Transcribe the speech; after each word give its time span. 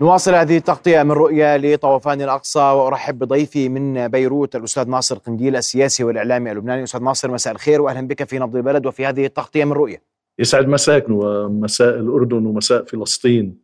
نواصل 0.00 0.34
هذه 0.34 0.56
التغطية 0.56 1.02
من 1.02 1.12
رؤية 1.12 1.56
لطوفان 1.56 2.22
الأقصى 2.22 2.58
وأرحب 2.58 3.18
بضيفي 3.18 3.68
من 3.68 4.08
بيروت 4.08 4.56
الأستاذ 4.56 4.88
ناصر 4.88 5.18
قنديل 5.18 5.56
السياسي 5.56 6.04
والإعلامي 6.04 6.52
اللبناني. 6.52 6.82
أستاذ 6.82 7.02
ناصر 7.02 7.30
مساء 7.30 7.52
الخير 7.52 7.82
وأهلا 7.82 8.06
بك 8.06 8.24
في 8.24 8.38
نبض 8.38 8.56
البلد 8.56 8.86
وفي 8.86 9.06
هذه 9.06 9.26
التغطية 9.26 9.64
من 9.64 9.72
رؤية. 9.72 10.02
يسعد 10.38 10.68
مساك 10.68 11.04
ومساء 11.08 11.94
الأردن 11.98 12.46
ومساء 12.46 12.84
فلسطين 12.84 13.58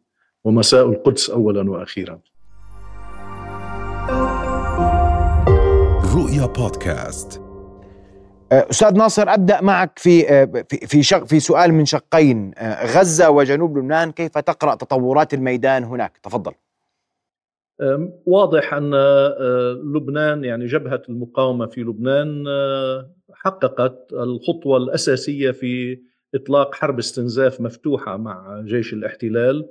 ومساء 0.45 0.87
القدس 0.87 1.31
أولا 1.31 1.71
وأخيرا. 1.71 2.19
رؤيا 6.15 6.47
بودكاست. 6.47 7.48
أستاذ 8.53 8.95
ناصر 8.95 9.29
أبدأ 9.29 9.61
معك 9.61 9.99
في 9.99 10.29
آه، 10.31 10.65
في 10.87 11.03
شق 11.03 11.25
في 11.25 11.41
سؤال 11.41 11.75
من 11.75 11.85
شقين. 11.85 12.53
آه، 12.59 12.87
غزة 12.99 13.31
وجنوب 13.31 13.79
لبنان 13.79 14.13
كيف 14.13 14.39
تقرأ 14.39 14.75
تطورات 14.75 15.35
الميدان 15.35 15.85
هناك؟ 15.85 16.19
تفضل. 16.23 16.53
واضح 18.27 18.75
أن 18.75 18.95
لبنان 19.95 20.45
يعني 20.45 20.67
جبهة 20.67 21.03
المقاومة 21.09 21.67
في 21.67 21.81
لبنان 21.81 22.45
حققت 23.33 24.13
الخطوة 24.13 24.77
الأساسية 24.77 25.51
في 25.51 26.01
إطلاق 26.35 26.75
حرب 26.75 26.99
استنزاف 26.99 27.61
مفتوحة 27.61 28.17
مع 28.17 28.63
جيش 28.67 28.93
الاحتلال 28.93 29.69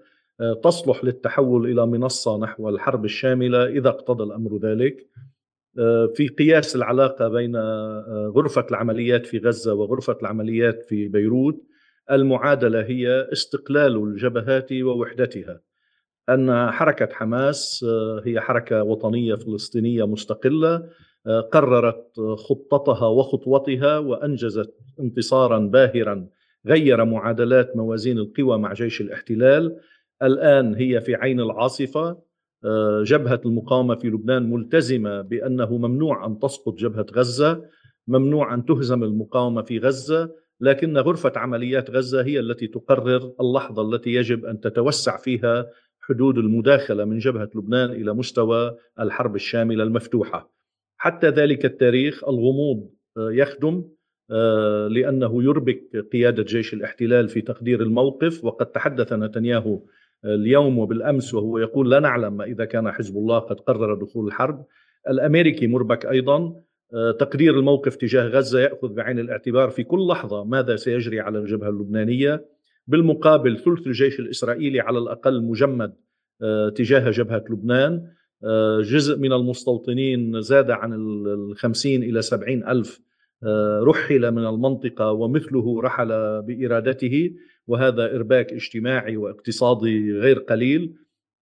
تصلح 0.63 1.03
للتحول 1.03 1.71
إلى 1.71 1.85
منصة 1.85 2.37
نحو 2.37 2.69
الحرب 2.69 3.05
الشاملة 3.05 3.65
إذا 3.65 3.89
اقتضى 3.89 4.23
الأمر 4.23 4.57
ذلك. 4.57 5.07
آه، 5.17 5.36
في 6.15 6.27
قياس 6.27 6.75
العلاقة 6.75 7.27
بين 7.27 7.55
آه، 7.55 8.31
غرفة 8.35 8.65
العمليات 8.71 9.25
في 9.25 9.37
غزة 9.37 9.73
وغرفة 9.73 10.17
العمليات 10.21 10.83
في 10.83 11.07
بيروت 11.07 11.63
المعادلة 12.11 12.81
هي 12.81 13.29
استقلال 13.31 13.95
الجبهات 14.03 14.73
ووحدتها. 14.73 15.61
أن 16.29 16.71
حركة 16.71 17.09
حماس 17.11 17.85
آه، 17.89 18.21
هي 18.25 18.41
حركة 18.41 18.83
وطنية 18.83 19.35
فلسطينية 19.35 20.07
مستقلة 20.07 20.89
قررت 21.51 22.19
خطتها 22.37 23.07
وخطوتها 23.07 23.97
وأنجزت 23.97 24.73
انتصارا 24.99 25.59
باهرا 25.59 26.27
غير 26.65 27.05
معادلات 27.05 27.75
موازين 27.75 28.17
القوى 28.17 28.57
مع 28.57 28.73
جيش 28.73 29.01
الاحتلال. 29.01 29.79
الآن 30.23 30.75
هي 30.75 31.01
في 31.01 31.15
عين 31.15 31.39
العاصفة. 31.39 32.09
آه، 32.09 32.26
جبهة 33.03 33.41
المقاومة 33.45 33.95
في 33.95 34.07
لبنان 34.07 34.49
ملتزمة 34.49 35.21
بأنه 35.21 35.77
ممنوع 35.77 36.25
أن 36.25 36.39
تسقط 36.39 36.73
جبهة 36.73 37.05
غزة 37.13 37.63
ممنوع 38.07 38.53
أن 38.53 38.65
تهزم 38.65 39.03
المقاومة 39.03 39.61
في 39.61 39.79
غزة 39.79 40.31
لكن 40.61 40.97
غرفة 40.97 41.33
عمليات 41.35 41.91
غزة 41.91 42.25
هي 42.25 42.39
التي 42.39 42.67
تقرر 42.67 43.33
اللحظة 43.41 43.81
التي 43.81 44.13
يجب 44.13 44.45
أن 44.45 44.59
تتوسع 44.59 45.17
فيها 45.17 45.65
حدود 46.01 46.37
المداخلة 46.37 47.05
من 47.05 47.17
جبهة 47.17 47.49
لبنان 47.55 47.89
إلى 47.89 48.13
مستوى 48.13 48.77
الحرب 48.99 49.35
الشاملة 49.35 49.83
المفتوحة. 49.83 50.51
حتى 50.97 51.29
ذلك 51.29 51.65
التاريخ 51.65 52.23
الغموض 52.23 52.89
آه، 53.17 53.31
يخدم 53.31 53.83
آه، 54.31 54.87
لأنه 54.87 55.43
يربك 55.43 56.07
قيادة 56.11 56.43
جيش 56.43 56.73
الاحتلال 56.73 57.29
في 57.29 57.41
تقدير 57.41 57.81
الموقف 57.81 58.43
وقد 58.43 58.65
تحدث 58.65 59.13
نتنياهو 59.13 59.81
اليوم 60.25 60.79
وبالأمس 60.79 61.33
وهو 61.33 61.57
يقول 61.57 61.91
لا 61.91 61.99
نعلم 61.99 62.41
إذا 62.41 62.65
كان 62.65 62.91
حزب 62.91 63.17
الله 63.17 63.39
قد 63.39 63.59
قرر 63.59 63.93
دخول 63.93 64.27
الحرب. 64.27 64.65
الأمريكي 65.09 65.67
مربك 65.67 66.05
أيضا 66.05 66.55
آه، 66.93 67.11
تقدير 67.11 67.59
الموقف 67.59 67.95
تجاه 67.95 68.27
غزة 68.27 68.59
يأخذ 68.59 68.93
بعين 68.93 69.19
الاعتبار 69.19 69.69
في 69.69 69.83
كل 69.83 70.07
لحظة 70.07 70.43
ماذا 70.43 70.75
سيجري 70.75 71.19
على 71.19 71.39
الجبهة 71.39 71.69
اللبنانية. 71.69 72.45
بالمقابل 72.87 73.57
ثلث 73.57 73.87
الجيش 73.87 74.19
الإسرائيلي 74.19 74.79
على 74.79 74.97
الأقل 74.97 75.43
مجمد 75.43 75.93
آه، 76.41 76.69
تجاه 76.69 77.11
جبهة 77.11 77.43
لبنان. 77.49 78.07
آه، 78.43 78.81
جزء 78.81 79.17
من 79.17 79.33
المستوطنين 79.33 80.41
زاد 80.41 80.71
عن 80.71 80.93
الخمسين 80.93 82.03
إلى 82.03 82.21
سبعين 82.21 82.67
ألف 82.67 82.99
رحل 83.83 84.31
من 84.31 84.45
المنطقة 84.45 85.11
ومثله 85.11 85.81
رحل 85.81 86.41
بإرادته. 86.41 87.31
وهذا 87.67 88.15
إرباك 88.15 88.53
اجتماعي 88.53 89.17
واقتصادي 89.17 90.11
غير 90.11 90.39
قليل. 90.39 90.95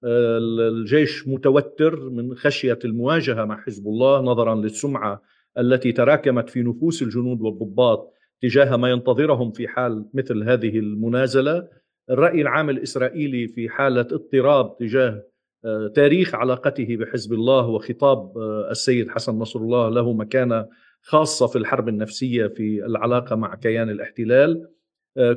الجيش 0.03 1.27
متوتر 1.27 2.09
من 2.09 2.35
خشية 2.35 2.79
المواجهة 2.85 3.45
مع 3.45 3.61
حزب 3.61 3.87
الله 3.87 4.21
نظرا 4.21 4.55
للسمعة 4.55 5.21
التي 5.57 5.91
تراكمت 5.91 6.49
في 6.49 6.63
نفوس 6.63 7.01
الجنود 7.01 7.41
والضباط 7.41 8.13
تجاه 8.41 8.75
ما 8.77 8.89
ينتظرهم 8.89 9.51
في 9.51 9.67
حال 9.67 10.05
مثل 10.13 10.43
هذه 10.43 10.79
المنازلة. 10.79 11.67
الرأي 12.09 12.41
العام 12.41 12.69
الإسرائيلي 12.69 13.47
في 13.47 13.69
حالة 13.69 14.01
اضطراب 14.01 14.77
تجاه 14.77 15.23
آه، 15.65 15.87
تاريخ 15.95 16.35
علاقته 16.35 16.97
بحزب 16.97 17.33
الله 17.33 17.67
وخطاب 17.67 18.37
آه، 18.37 18.71
السيد 18.71 19.09
حسن 19.09 19.39
نصر 19.39 19.59
الله 19.59 19.89
له 19.89 20.13
مكانة 20.13 20.67
خاصة 21.01 21.47
في 21.47 21.57
الحرب 21.57 21.89
النفسية 21.89 22.47
في 22.47 22.85
العلاقة 22.85 23.35
مع 23.35 23.55
كيان 23.55 23.89
الاحتلال. 23.89 24.61
آه، 24.61 24.74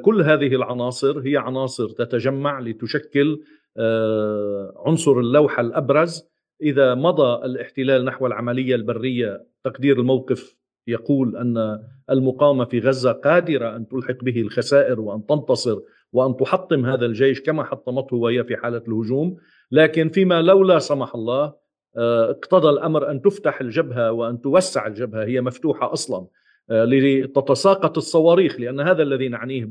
كل 0.02 0.22
هذه 0.22 0.54
العناصر 0.54 1.20
هي 1.20 1.36
عناصر 1.36 1.88
تتجمع 1.88 2.60
لتشكل 2.60 3.40
آه، 3.78 4.82
عنصر 4.86 5.12
اللوحه 5.12 5.60
الأبرز. 5.60 6.28
إذا 6.62 6.94
مضى 6.94 7.46
الاحتلال 7.46 8.04
نحو 8.04 8.26
العملية 8.26 8.74
البرية 8.74 9.46
تقدير 9.64 10.00
الموقف 10.00 10.56
يقول 10.86 11.36
أن 11.36 11.78
المقاومة 12.10 12.64
في 12.64 12.80
غزة 12.80 13.12
قادرة 13.12 13.76
أن 13.76 13.88
تلحق 13.88 14.24
به 14.24 14.40
الخسائر 14.40 15.00
وأن 15.00 15.26
تنتصر 15.26 15.78
وأن 16.12 16.36
تحطم 16.36 16.86
هذا 16.86 17.06
الجيش 17.06 17.42
كما 17.42 17.64
حطمته 17.64 18.16
وهي 18.16 18.44
في 18.44 18.56
حالة 18.56 18.82
الهجوم. 18.88 19.36
لكن 19.70 20.08
فيما 20.08 20.42
لو 20.42 20.62
لا 20.62 20.78
سمح 20.78 21.14
الله 21.14 21.54
آه، 21.96 22.30
اقتضى 22.30 22.68
الأمر 22.68 23.10
أن 23.10 23.22
تفتح 23.22 23.60
الجبهة 23.60 24.12
وأن 24.12 24.40
توسع 24.40 24.86
الجبهة 24.86 25.24
هي 25.24 25.40
مفتوحة 25.40 25.92
أصلا. 25.92 26.18
آه، 26.18 26.28
لتتساقط 26.70 27.96
الصواريخ 27.96 28.60
لأن 28.60 28.80
هذا 28.80 29.02
الذي 29.02 29.28
نعنيه 29.28 29.68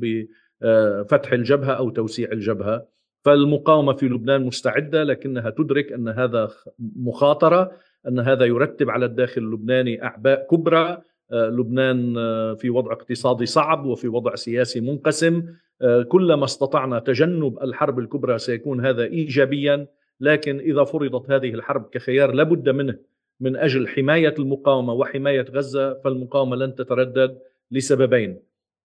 بفتح 0.62 1.32
الجبهة 1.32 1.72
أو 1.72 1.90
توسيع 1.90 2.32
الجبهة. 2.32 2.86
فالمقاومة 3.26 3.94
في 3.94 4.06
لبنان 4.06 4.46
مستعدة 4.46 5.04
لكنها 5.04 5.50
تدرك 5.50 5.92
أن 5.92 6.08
هذا 6.08 6.50
مخاطرة 6.80 7.72
أن 8.08 8.20
هذا 8.20 8.46
يرتب 8.46 8.90
على 8.90 9.06
الداخل 9.06 9.42
اللبناني 9.42 10.04
أعباء 10.04 10.48
كبرى. 10.52 11.02
آه، 11.32 11.50
لبنان 11.50 12.18
آه، 12.18 12.54
في 12.54 12.70
وضع 12.70 12.92
اقتصادي 12.92 13.46
صعب 13.46 13.86
وفي 13.86 14.08
وضع 14.08 14.36
سياسي 14.36 14.82
منقسم. 14.82 15.44
كلما 16.08 16.46
استطعنا 16.46 17.00
تجنب 17.00 17.64
الحرب 17.64 18.00
الكبرى 18.00 18.38
سيكون 18.38 18.86
هذا 18.86 19.04
ايجابيا 19.04 19.88
لكن 20.20 20.60
إذا 20.60 20.84
فرضت 20.84 21.32
هذه 21.32 21.50
الحرب 21.50 21.90
كخيار 21.92 22.32
لابد 22.32 22.70
منه 22.70 22.98
من 23.40 23.56
أجل 23.56 23.88
حماية 23.88 24.34
المقاومة 24.40 24.94
وحماية 24.94 25.46
غزة 25.52 25.94
فالمقاومة 25.94 26.56
لن 26.56 26.76
تتردد 26.76 27.38
لسببين. 27.72 28.40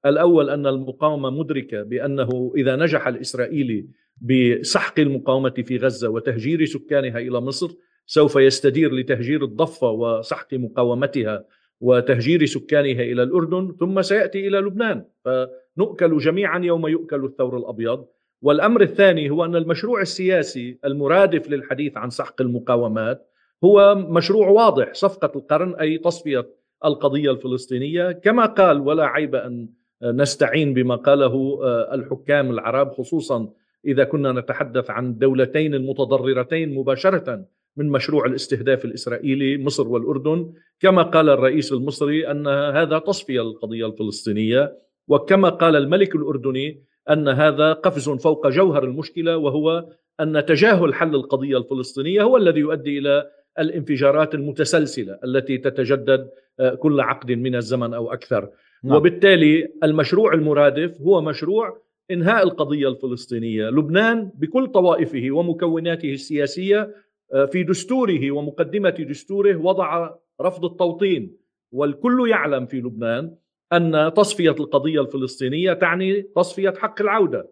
الأول 0.06 0.50
أن 0.50 0.66
المقاومة 0.66 1.30
مدركة 1.30 1.82
بأنه 1.82 2.52
إذا 2.56 2.76
نجح 2.76 3.06
الاسرائيلي 3.06 3.86
بسحق 4.20 5.00
المقاومة 5.00 5.54
في 5.66 5.76
غزة 5.76 6.08
وتهجير 6.08 6.64
سكانها 6.64 7.18
إلى 7.18 7.41
مصر 7.41 7.70
سوف 8.06 8.36
يستدير 8.36 8.94
لتهجير 8.94 9.44
الضفة 9.44 9.91
وسحق 9.91 10.54
مقاومتها 10.54 11.44
وتهجير 11.80 12.46
سكانها 12.46 13.02
إلى 13.02 13.22
الأردن 13.22 13.76
ثم 13.80 14.02
سيأتي 14.02 14.48
إلى 14.48 14.58
لبنان 14.58 15.04
فنؤكل 15.24 16.18
جميعا 16.18 16.58
يوم 16.58 16.86
يؤكل 16.86 17.24
الثور 17.24 17.56
الأبيض 17.56 18.06
والأمر 18.42 18.82
الثاني 18.82 19.30
هو 19.30 19.44
أن 19.44 19.56
المشروع 19.56 20.00
السياسي 20.00 20.78
المرادف 20.84 21.50
للحديث 21.50 21.96
عن 21.96 22.10
سحق 22.10 22.41
المقاومات 22.41 23.31
هو 23.64 23.94
مشروع 23.94 24.48
واضح 24.48 24.94
صفقة 24.94 25.32
القرن 25.36 25.74
أي 25.74 25.98
تصفية 25.98 26.46
القضية 26.84 27.30
الفلسطينية. 27.30 28.12
كما 28.12 28.46
قال 28.46 28.80
ولا 28.80 29.04
عيب 29.04 29.34
أن 29.34 29.68
نستعين 30.02 30.74
بما 30.74 30.96
قاله 30.96 31.60
آه، 31.62 31.94
الحكام 31.94 32.50
العرب 32.50 32.92
خصوصا 32.92 33.50
إذا 33.86 34.04
كنا 34.04 34.32
نتحدث 34.32 34.90
عن 34.90 35.06
الدولتين 35.06 35.74
المتضررتين 35.74 36.74
مباشرة 36.74 37.44
من 37.76 37.88
مشروع 37.88 38.26
الاستهداف 38.26 38.84
الإسرائيلي 38.84 39.65
مصر 39.65 39.88
والأردن. 39.88 40.53
كما 40.80 41.03
قال 41.03 41.28
الرئيس 41.28 41.72
المصري 41.72 42.30
أن 42.30 42.47
هذا 42.48 42.98
تصفية 42.98 43.41
للقضية 43.41 43.86
الفلسطينية. 43.86 44.78
وكما 45.08 45.48
قال 45.48 45.76
الملك 45.76 46.15
الأردني 46.15 46.82
أن 47.10 47.28
هذا 47.28 47.72
قفز 47.72 48.08
فوق 48.08 48.48
جوهر 48.48 48.84
المشكلة 48.84 49.36
وهو 49.36 49.86
أن 50.20 50.47
تجاهل 50.47 50.94
حل 50.94 51.15
القضية 51.15 51.58
الفلسطينية 51.58 52.22
هو 52.22 52.36
الذي 52.36 52.60
يؤدي 52.60 52.98
إلى 52.98 53.30
الانفجارات 53.59 54.34
المتسلسلة 54.34 55.19
التي 55.25 55.59
تتجدد 55.59 56.31
آه، 56.60 56.75
كل 56.75 57.01
عقد 57.01 57.33
من 57.33 57.54
الزمن 57.54 57.95
أو 57.95 58.13
أكثر. 58.13 58.51
نعم. 58.84 58.97
وبالتالي 58.97 59.69
المشروع 59.84 60.34
المرادف 60.34 61.01
هو 61.01 61.21
مشروع 61.21 61.83
إنهاء 62.10 62.43
القضية 62.43 62.89
الفلسطينية. 62.89 63.69
لبنان 63.69 64.31
بكل 64.34 64.66
طوائفه 64.66 65.31
ومكوناته 65.31 66.13
السياسية 66.13 66.95
آه، 67.34 67.45
في 67.45 67.63
دستوره 67.63 68.31
ومقدمة 68.31 68.91
دستوره 68.91 69.57
وضع 69.57 70.10
رفض 70.41 70.65
التوطين. 70.65 71.37
والكل 71.72 72.31
يعلم 72.31 72.66
في 72.66 72.77
لبنان 72.77 73.34
أن 73.72 74.13
تصفية 74.16 74.51
القضية 74.51 75.01
الفلسطينية 75.01 75.72
تعني 75.72 76.22
تصفية 76.22 76.71
حق 76.71 77.01
العودة. 77.01 77.51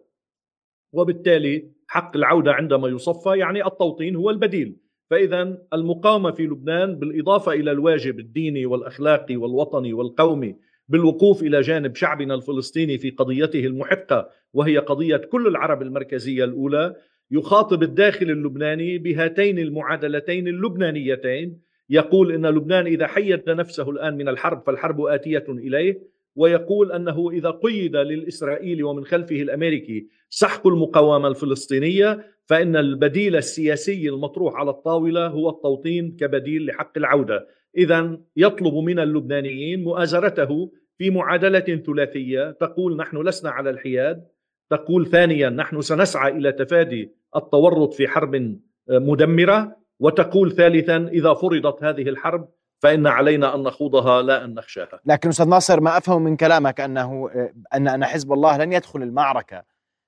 وبالتالي 0.93 1.71
حق 1.87 2.17
العودة 2.17 2.51
عندما 2.51 2.87
يصفى 2.87 3.37
يعني 3.37 3.65
التوطين 3.65 4.15
هو 4.15 4.29
البديل. 4.29 4.75
فإذا 5.11 5.57
المقاومة 5.73 6.31
في 6.31 6.43
لبنان 6.43 6.95
بالإضافة 6.95 7.51
إلى 7.51 7.71
الواجب 7.71 8.19
الديني 8.19 8.65
والأخلاقي 8.65 9.35
والوطني 9.35 9.93
والقومي 9.93 10.55
بالوقوف 10.87 11.43
إلى 11.43 11.61
جانب 11.61 11.95
شعبنا 11.95 12.35
الفلسطيني 12.35 12.97
في 12.97 13.09
قضيته 13.09 13.65
المحقة 13.65 14.29
وهي 14.53 14.77
قضية 14.77 15.17
كل 15.17 15.47
العرب 15.47 15.81
المركزية 15.81 16.43
الأولى 16.43 16.95
يخاطب 17.31 17.83
الداخل 17.83 18.31
اللبناني 18.31 18.97
بهاتين 18.97 19.59
المعادلتين 19.59 20.47
اللبنانيتين. 20.47 21.61
يقول 21.89 22.31
إن 22.31 22.45
لبنان 22.45 22.85
إذا 22.85 23.07
حيد 23.07 23.49
نفسه 23.49 23.89
الآن 23.89 24.17
من 24.17 24.27
الحرب 24.27 24.63
فالحرب 24.65 25.01
آتية 25.01 25.45
إليه. 25.49 26.01
ويقول 26.35 26.91
أنه 26.91 27.29
إذا 27.31 27.49
قيد 27.49 27.95
للاسرائيلي 27.95 28.83
ومن 28.83 29.05
خلفه 29.05 29.41
الأمريكي 29.41 30.07
سحق 30.29 30.67
المقاومة 30.67 31.27
الفلسطينية 31.27 32.25
فإن 32.45 32.75
البديل 32.75 33.35
السياسي 33.35 34.09
المطروح 34.09 34.55
على 34.55 34.69
الطاولة 34.69 35.27
هو 35.27 35.49
التوطين 35.49 36.15
كبديل 36.19 36.65
لحق 36.65 36.97
العودة، 36.97 37.47
اذا 37.77 38.17
يطلب 38.37 38.73
من 38.73 38.99
اللبنانيين 38.99 39.83
مؤازرته 39.83 40.71
في 40.97 41.09
معادلة 41.09 41.59
ثلاثية. 41.59 42.51
تقول 42.51 42.97
نحن 42.97 43.17
لسنا 43.17 43.49
على 43.49 43.69
الحياد، 43.69 44.27
تقول 44.69 45.07
ثانيا 45.07 45.49
نحن 45.49 45.81
سنسعى 45.81 46.31
إلى 46.31 46.51
تفادي 46.51 47.11
التورط 47.35 47.93
في 47.93 48.07
حرب 48.07 48.57
مدمرة، 48.89 49.75
وتقول 49.99 50.51
ثالثا 50.51 50.97
إذا 51.07 51.33
فرضت 51.33 51.83
هذه 51.83 52.09
الحرب 52.09 52.49
فإن 52.81 53.07
علينا 53.07 53.55
أن 53.55 53.63
نخوضها 53.63 54.21
لا 54.21 54.45
أن 54.45 54.53
نخشاها. 54.53 54.99
لكن 55.05 55.29
أستاذ 55.29 55.47
ناصر 55.47 55.79
ما 55.79 55.97
أفهم 55.97 56.21
من 56.21 56.35
كلامك 56.35 56.81
أنه 56.81 57.29
أن 57.73 57.87
أن 57.87 58.05
حزب 58.05 58.33
الله 58.33 58.57
لن 58.57 58.73
يدخل 58.73 59.01
المعركة 59.01 59.63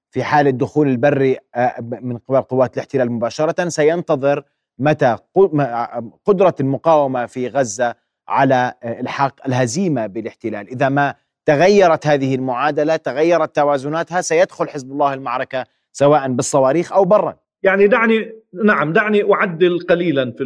في 0.10 0.24
حال 0.24 0.48
الدخول 0.48 0.88
البري 0.88 1.38
آه، 1.56 1.76
من 1.82 2.18
قبل 2.18 2.42
قوات 2.42 2.74
الاحتلال 2.74 3.12
مباشرة. 3.12 3.70
سينتظر 3.70 4.44
متى 4.80 5.18
قدرة 6.26 6.56
المقاومة 6.60 7.26
في 7.26 7.48
غزة 7.48 7.96
على 8.28 8.74
آه، 8.84 9.00
الحاق 9.00 9.40
الهزيمة 9.48 10.08
بالاحتلال. 10.08 10.68
إذا 10.68 10.90
ما 10.90 11.16
تغيرت 11.46 12.08
هذه 12.08 12.36
المعادلة 12.36 12.96
تغيرت 12.96 13.56
توازناتها 13.56 14.22
سيدخل 14.22 14.70
حزب 14.70 14.92
الله 14.92 15.14
المعركة 15.14 15.66
سواء 15.92 16.28
بالصواريخ 16.28 16.94
أو 16.94 17.06
برا. 17.06 17.43
يعني 17.64 17.88
دعني 17.88 18.32
نعم 18.64 18.94
دعني 18.94 19.34
أعدل 19.34 19.80
قليلا 19.80 20.32
في. 20.32 20.44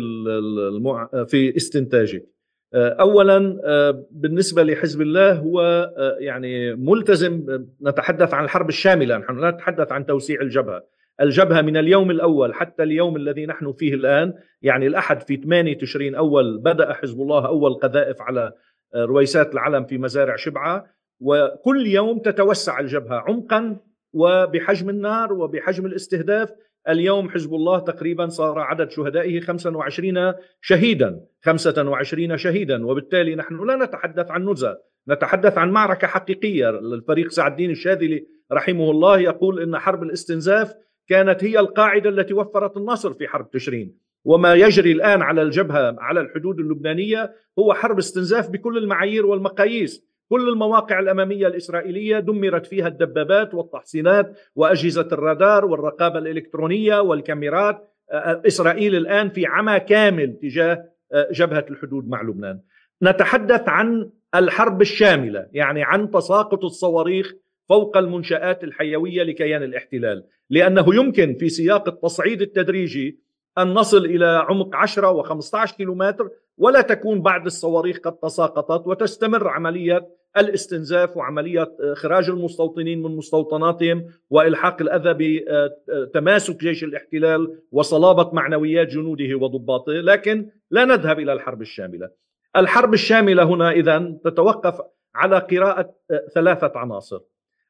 في 1.28 1.56
استنتاجي 1.58 2.26
آه، 2.74 2.90
اولا 2.90 3.62
آه، 3.66 4.06
بالنسبة 4.12 4.64
لحزب 4.64 5.02
الله 5.02 5.34
هو 5.34 5.62
آه، 5.98 6.18
يعني 6.20 6.76
ملتزم 6.76 7.46
نتحدث 7.82 8.34
عن 8.34 8.44
الحرب 8.44 8.70
الشاملة 8.70 9.18
نحن 9.18 9.40
لا 9.40 9.52
نتحدث 9.52 9.92
عن 9.92 10.06
توسيع 10.06 10.42
الجبهة 10.42 10.84
الجبهة 11.22 11.62
من 11.62 11.78
اليوم 11.78 12.12
الأول 12.12 12.54
حتى 12.54 12.84
اليوم 12.84 13.16
الذي 13.16 13.46
نحن 13.46 13.74
فيه 13.74 13.94
الآن 13.94 14.34
يعني 14.62 14.88
الأحد 14.88 15.22
في 15.22 15.36
8 15.36 15.78
تشرين 15.78 16.16
أول 16.16 16.58
بدأ 16.58 16.94
حزب 16.94 17.22
الله 17.22 17.48
أول 17.48 17.74
قذائف 17.74 18.22
على 18.22 18.52
رويسات 18.96 19.54
العلم 19.54 19.86
في 19.86 19.98
مزارع 19.98 20.36
شبعة 20.36 20.86
وكل 21.20 21.88
يوم 21.88 22.20
تتوسع 22.20 22.80
الجبهة 22.80 23.18
عمقا 23.18 23.78
وبحجم 24.14 24.90
النار 24.90 25.34
وبحجم 25.34 25.86
الاستهداف 25.86 26.50
اليوم 26.90 27.30
حزب 27.30 27.54
الله 27.54 27.80
تقريبا 27.80 28.28
صار 28.28 28.60
عدد 28.60 28.92
شهدائه 28.92 29.40
25 29.40 30.34
شهيدا 30.62 31.20
25 31.42 32.38
شهيدا. 32.38 32.86
وبالتالي 32.86 33.36
نحن 33.36 33.68
لا 33.68 33.86
نتحدث 33.86 34.32
عن 34.32 34.50
نزهة 34.50 34.78
نتحدث 35.10 35.58
عن 35.58 35.72
معركة 35.72 36.08
حقيقية. 36.08 36.70
الفريق 36.70 37.32
سعد 37.32 37.52
الدين 37.52 37.72
الشاذلي 37.72 38.28
رحمه 38.52 38.92
الله 38.92 39.20
يقول 39.20 39.62
إن 39.62 39.78
حرب 39.78 40.04
الاستنزاف 40.04 40.74
كانت 41.10 41.44
هي 41.44 41.60
القاعدة 41.60 42.10
التي 42.10 42.34
وفرت 42.34 42.78
النصر 42.78 43.14
في 43.14 43.28
حرب 43.28 43.52
تشرين. 43.52 43.98
وما 44.26 44.54
يجري 44.54 44.92
الآن 44.92 45.22
على 45.22 45.42
الجبهة 45.42 45.96
على 46.00 46.22
الحدود 46.22 46.60
اللبنانية 46.60 47.34
هو 47.60 47.74
حرب 47.74 47.98
استنزاف 47.98 48.50
بكل 48.50 48.78
المعايير 48.78 49.26
والمقاييس. 49.26 50.08
كل 50.30 50.50
المواقع 50.50 51.00
الأمامية 51.00 51.48
الإسرائيلية 51.48 52.20
دمرت 52.20 52.66
فيها 52.66 52.88
الدبابات 52.88 53.54
والتحصينات 53.54 54.40
وأجهزة 54.56 55.08
الرادار 55.12 55.66
والرقابة 55.66 56.20
الإلكترونية 56.20 57.00
والكاميرات 57.00 57.94
إسرائيل 58.48 58.96
الآن 58.96 59.30
في 59.30 59.46
عمى 59.46 59.80
كامل 59.80 60.34
تجاه 60.42 60.86
جبهة 61.32 61.66
الحدود 61.70 62.08
مع 62.08 62.22
لبنان. 62.22 62.60
نتحدث 63.04 63.70
عن 63.70 64.10
الحرب 64.36 64.82
الشاملة، 64.82 65.48
يعني 65.52 65.84
عن 65.84 66.12
تساقط 66.12 66.64
الصواريخ 66.64 67.34
فوق 67.70 67.98
المنشآت 67.98 68.64
الحيوية 68.64 69.24
لكيان 69.24 69.64
الاحتلال، 69.64 70.24
لأنه 70.50 70.96
يمكن 70.96 71.36
في 71.40 71.50
سياق 71.50 71.88
التصعيد 71.88 72.42
التدريجي 72.42 73.20
أن 73.58 73.74
نصل 73.74 74.06
إلى 74.06 74.46
عمق 74.50 74.76
10 74.76 75.24
و15 75.24 75.78
كيلومتر 75.78 76.30
ولا 76.58 76.82
تكون 76.82 77.22
بعد 77.22 77.46
الصواريخ 77.46 78.00
قد 78.00 78.14
تساقطت 78.14 78.88
وتستمر 78.88 79.48
عملية 79.48 80.08
الاستنزاف 80.40 81.18
وعملية 81.18 81.76
اخراج 81.80 82.30
المستوطنين 82.30 83.04
من 83.04 83.16
مستوطناتهم 83.16 84.06
وإلحاق 84.30 84.82
الأذى 84.82 85.42
بتماسك 85.90 86.60
جيش 86.60 86.84
الاحتلال 86.84 87.62
وصلابة 87.72 88.30
معنويات 88.34 88.88
جنوده 88.88 89.36
وضباطه، 89.36 89.92
لكن 89.92 90.50
لا 90.72 90.86
نذهب 90.86 91.20
إلى 91.20 91.34
الحرب 91.34 91.62
الشاملة. 91.62 92.10
الحرب 92.56 92.94
الشاملة 92.94 93.44
هنا 93.44 93.72
إذا 93.72 94.18
تتوقف 94.24 94.82
على 95.16 95.40
قراءة 95.40 95.96
ثلاثة 96.34 96.72
عناصر. 96.76 97.20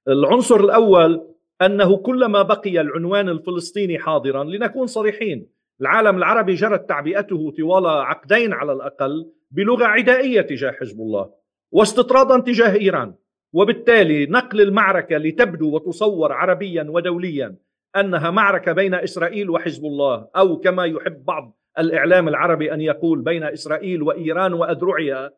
العنصر 0.07 0.59
الأول 0.59 1.27
أنه 1.61 1.97
كلما 1.97 2.41
بقي 2.41 2.81
العنوان 2.81 3.29
الفلسطيني 3.29 3.99
حاضرا 3.99 4.43
لنكون 4.43 4.87
صريحين 4.87 5.47
العالم 5.81 6.17
العربي 6.17 6.53
جرت 6.53 6.89
تعبئته 6.89 7.51
طوال 7.57 7.85
عقدين 7.85 8.53
على 8.53 8.73
الأقل 8.73 9.31
بلغة 9.51 9.85
عدائية 9.85 10.41
تجاه 10.41 10.71
حزب 10.71 10.99
الله 10.99 11.29
واستطرادا 11.71 12.39
تجاه 12.39 12.75
إيران. 12.75 13.13
وبالتالي 13.53 14.25
نقل 14.25 14.61
المعركة 14.61 15.17
لتبدو 15.17 15.75
وتصور 15.75 16.33
عربيا 16.33 16.87
ودوليا 16.89 17.55
أنها 17.95 18.29
معركة 18.29 18.71
بين 18.71 18.93
إسرائيل 18.93 19.49
وحزب 19.49 19.85
الله 19.85 20.27
أو 20.35 20.57
كما 20.57 20.85
يحب 20.85 21.25
بعض 21.25 21.57
الإعلام 21.79 22.27
العربي 22.27 22.73
أن 22.73 22.81
يقول 22.81 23.21
بين 23.21 23.43
إسرائيل 23.43 24.03
وإيران 24.03 24.53
وأذرعها. 24.53 25.31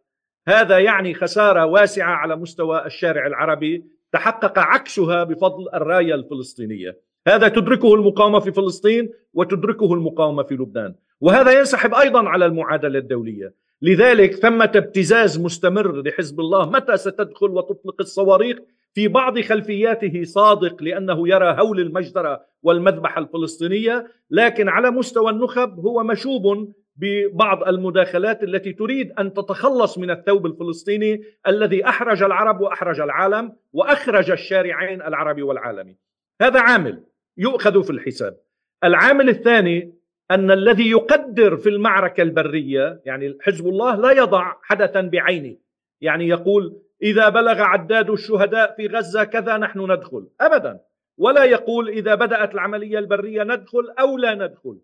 هذا 0.47 0.79
يعني 0.79 1.13
خسارة 1.13 1.65
واسعة 1.65 2.11
على 2.11 2.35
مستوى 2.35 2.85
الشارع 2.85 3.27
العربي 3.27 3.85
تحقق 4.11 4.59
عكسها 4.59 5.23
بفضل 5.23 5.69
الراية 5.73 6.15
الفلسطينية. 6.15 6.97
هذا 7.27 7.47
تدركه 7.47 7.95
المقاومة 7.95 8.39
في 8.39 8.51
فلسطين 8.51 9.09
وتدركه 9.33 9.93
المقاومة 9.93 10.43
في 10.43 10.55
لبنان. 10.55 10.95
وهذا 11.21 11.59
ينسحب 11.59 11.93
أيضا 11.93 12.29
على 12.29 12.45
المعادلة 12.45 12.99
الدولية. 12.99 13.53
لذلك 13.81 14.35
ثمة 14.35 14.71
ابتزاز 14.75 15.39
مستمر 15.39 16.01
لحزب 16.01 16.39
الله. 16.39 16.69
متى 16.69 16.97
ستدخل 16.97 17.49
وتطلق 17.49 17.95
الصواريخ 17.99 18.57
في 18.93 19.07
بعض 19.07 19.39
خلفياته 19.39 20.23
صادق 20.23 20.83
لأنه 20.83 21.29
يرى 21.29 21.55
هول 21.59 21.79
المجزرة 21.79 22.45
والمذبحة 22.63 23.21
الفلسطينية؟ 23.21 24.07
لكن 24.31 24.69
على 24.69 24.91
مستوى 24.91 25.31
النخب 25.31 25.79
هو 25.79 26.03
مشوب 26.03 26.73
ببعض 26.95 27.67
المداخلات 27.67 28.43
التي 28.43 28.73
تريد 28.73 29.11
أن 29.19 29.33
تتخلص 29.33 29.97
من 29.97 30.11
الثوب 30.11 30.45
الفلسطيني 30.45 31.23
الذي 31.47 31.85
أحرج 31.85 32.23
العرب 32.23 32.61
وأحرج 32.61 32.99
العالم 32.99 33.55
وأخرج 33.73 34.31
الشارعين 34.31 35.01
العربي 35.01 35.41
والعالمي. 35.41 35.95
هذا 36.41 36.59
عامل 36.59 37.03
يؤخذ 37.37 37.83
في 37.83 37.89
الحساب. 37.89 38.37
العامل 38.83 39.29
الثاني 39.29 39.98
أن 40.31 40.51
الذي 40.51 40.89
يقدر 40.89 41.57
في 41.57 41.69
المعركة 41.69 42.21
البرية 42.21 43.01
يعني 43.05 43.37
حزب 43.41 43.67
الله 43.67 43.95
لا 43.95 44.11
يضع 44.11 44.55
حدثا 44.61 45.01
بعينه. 45.01 45.57
يعني 46.01 46.27
يقول 46.27 46.81
إذا 47.03 47.29
بلغ 47.29 47.61
عداد 47.61 48.09
الشهداء 48.09 48.75
في 48.75 48.87
غزة 48.87 49.23
كذا 49.23 49.57
نحن 49.57 49.91
ندخل. 49.91 50.27
ابدا. 50.41 50.79
ولا 51.17 51.43
يقول 51.43 51.89
إذا 51.89 52.15
بدأت 52.15 52.53
العملية 52.53 52.99
البرية 52.99 53.43
ندخل 53.43 53.93
أو 53.99 54.17
لا 54.17 54.35
ندخل. 54.35 54.81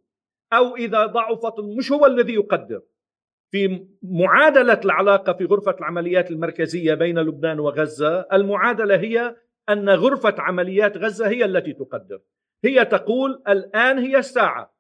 أو 0.53 0.75
إذا 0.75 1.05
ضعفت 1.05 1.59
مش 1.77 1.91
هو 1.91 2.05
الذي 2.05 2.33
يقدر. 2.33 2.81
في 3.51 3.87
معادلة 4.03 4.79
العلاقة 4.85 5.33
في 5.33 5.45
غرفة 5.45 5.75
العمليات 5.79 6.31
المركزية 6.31 6.93
بين 6.93 7.19
لبنان 7.19 7.59
وغزة 7.59 8.25
المعادلة 8.33 8.95
هي 8.95 9.35
أن 9.69 9.89
غرفة 9.89 10.35
عمليات 10.39 10.97
غزة 10.97 11.27
هي 11.27 11.45
التي 11.45 11.73
تقدر. 11.73 12.19
هي 12.65 12.85
تقول 12.85 13.43
الآن 13.47 13.99
هي 13.99 14.17
الساعة. 14.17 14.74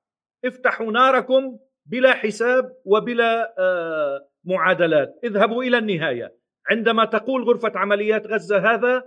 افتحوا 0.45 0.91
ناركم 0.91 1.57
بلا 1.85 2.13
حساب 2.13 2.71
وبلا 2.85 3.55
آه، 3.59 4.27
معادلات. 4.45 5.19
اذهبوا 5.23 5.63
إلى 5.63 5.77
النهاية. 5.77 6.35
عندما 6.69 7.05
تقول 7.05 7.43
غرفة 7.43 7.71
عمليات 7.75 8.27
غزة 8.27 8.57
هذا 8.57 9.03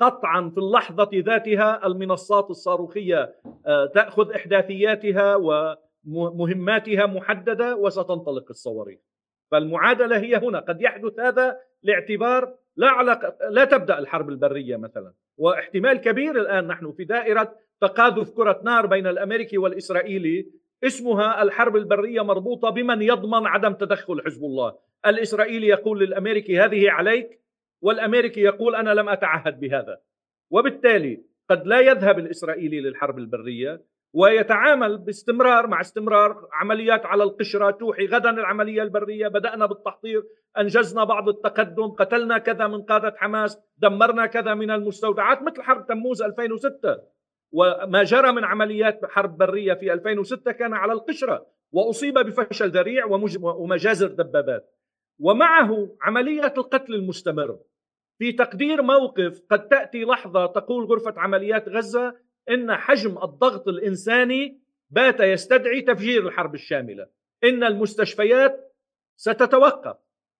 قطعا 0.00 0.50
في 0.54 0.58
اللحظة 0.58 1.10
ذاتها 1.14 1.86
المنصات 1.86 2.50
الصاروخية 2.50 3.34
آه، 3.66 3.86
تأخذ 3.94 4.32
إحداثياتها 4.32 5.36
ومهماتها 6.04 7.06
محددة 7.06 7.76
وستنطلق 7.76 8.46
الصواريخ. 8.50 8.98
فالمعادلة 9.50 10.18
هي 10.18 10.36
هنا. 10.36 10.60
قد 10.60 10.82
يحدث 10.82 11.20
هذا 11.20 11.58
لاعتبار 11.82 12.54
لا 12.76 12.90
علاقة 12.90 13.36
لا 13.50 13.64
تبدأ 13.64 13.98
الحرب 13.98 14.28
البرية 14.28 14.76
مثلا. 14.76 15.12
واحتمال 15.38 15.96
كبير 15.96 16.40
الآن 16.40 16.66
نحن 16.66 16.92
في 16.92 17.04
دائرة 17.04 17.54
تقاذف 17.80 18.30
كرة 18.30 18.60
نار 18.64 18.86
بين 18.86 19.06
الأمريكي 19.06 19.58
والإسرائيلي 19.58 20.46
اسمها 20.84 21.42
الحرب 21.42 21.76
البرية 21.76 22.20
مربوطة 22.20 22.70
بمن 22.70 23.02
يضمن 23.02 23.46
عدم 23.46 23.72
تدخل 23.72 24.22
حزب 24.24 24.44
الله. 24.44 24.78
الإسرائيلي 25.06 25.66
يقول 25.66 26.00
للأمريكي 26.00 26.60
هذه 26.60 26.90
عليك. 26.90 27.40
والأمريكي 27.82 28.40
يقول 28.40 28.74
أنا 28.74 28.90
لم 28.90 29.08
أتعهد 29.08 29.60
بهذا. 29.60 29.98
وبالتالي 30.50 31.22
قد 31.50 31.66
لا 31.66 31.80
يذهب 31.80 32.18
الإسرائيلي 32.18 32.80
للحرب 32.80 33.18
البرية 33.18 33.82
ويتعامل 34.14 34.98
باستمرار 34.98 35.66
مع 35.66 35.80
استمرار 35.80 36.48
عمليات 36.52 37.06
على 37.06 37.22
القشرة. 37.22 37.70
توحي 37.70 38.06
غدا 38.06 38.30
العملية 38.30 38.82
البرية 38.82 39.28
بدأنا 39.28 39.66
بالتحضير 39.66 40.22
أنجزنا 40.58 41.04
بعض 41.04 41.28
التقدم 41.28 41.88
قتلنا 41.88 42.38
كذا 42.38 42.66
من 42.66 42.82
قادة 42.82 43.14
حماس 43.16 43.58
دمرنا 43.78 44.26
كذا 44.26 44.54
من 44.54 44.70
المستودعات 44.70 45.42
مثل 45.42 45.62
حرب 45.62 45.86
تموز 45.86 46.22
2006 46.22 47.15
وما 47.52 48.02
جرى 48.02 48.32
من 48.32 48.44
عمليات 48.44 49.00
حرب 49.04 49.38
برية 49.38 49.74
في 49.74 49.92
2006 49.92 50.52
كان 50.52 50.74
على 50.74 50.92
القشرة 50.92 51.46
وأصيب 51.72 52.14
بفشل 52.14 52.68
ذريع 52.68 53.04
ومجازر 53.42 54.06
دبابات. 54.06 54.74
ومعه 55.20 55.96
عملية 56.02 56.54
القتل 56.58 56.94
المستمر. 56.94 57.58
في 58.18 58.32
تقدير 58.32 58.82
موقف 58.82 59.42
قد 59.50 59.68
تأتي 59.68 60.04
لحظة 60.04 60.46
تقول 60.46 60.84
غرفة 60.84 61.14
عمليات 61.16 61.68
غزة 61.68 62.14
إن 62.50 62.74
حجم 62.74 63.18
الضغط 63.22 63.68
الإنساني 63.68 64.60
بات 64.90 65.20
يستدعي 65.20 65.80
تفجير 65.80 66.26
الحرب 66.26 66.54
الشاملة. 66.54 67.06
إن 67.44 67.64
المستشفيات 67.64 68.74
ستتوقف. 69.16 69.96